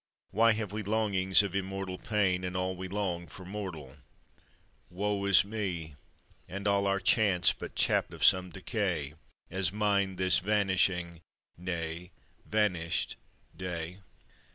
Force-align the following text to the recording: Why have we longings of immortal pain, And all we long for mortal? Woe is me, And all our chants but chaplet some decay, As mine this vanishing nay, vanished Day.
Why 0.31 0.53
have 0.53 0.71
we 0.73 0.81
longings 0.81 1.43
of 1.43 1.53
immortal 1.55 1.99
pain, 1.99 2.43
And 2.43 2.57
all 2.57 2.75
we 2.75 2.87
long 2.87 3.27
for 3.27 3.45
mortal? 3.45 3.97
Woe 4.89 5.25
is 5.25 5.45
me, 5.45 5.93
And 6.47 6.65
all 6.67 6.87
our 6.87 6.99
chants 6.99 7.53
but 7.53 7.75
chaplet 7.75 8.23
some 8.23 8.49
decay, 8.49 9.13
As 9.51 9.71
mine 9.71 10.15
this 10.15 10.39
vanishing 10.39 11.21
nay, 11.55 12.09
vanished 12.47 13.15
Day. 13.55 13.99